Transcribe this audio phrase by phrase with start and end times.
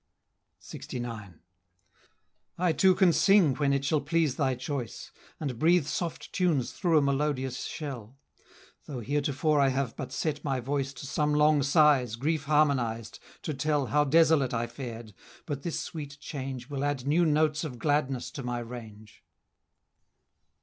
[0.63, 1.35] LXIX.
[2.57, 6.97] "I too can sing when it shall please thy choice, And breathe soft tunes through
[6.97, 8.17] a melodious shell,
[8.87, 13.53] Though heretofore I have but set my voice To some long sighs, grief harmonized, to
[13.53, 15.13] tell How desolate I fared;
[15.45, 19.23] but this sweet change Will add new notes of gladness to my range!"